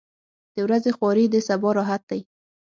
•د 0.53 0.57
ورځې 0.65 0.91
خواري 0.97 1.25
د 1.29 1.35
سبا 1.47 1.69
راحت 1.77 2.01
دی. 2.11 2.21